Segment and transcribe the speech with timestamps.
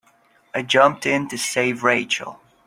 [0.55, 2.41] I jumped in to save Rachel.